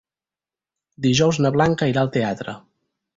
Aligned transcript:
Dijous 1.07 1.39
na 1.45 1.51
Blanca 1.57 1.89
irà 1.91 2.05
al 2.05 2.11
teatre. 2.17 2.57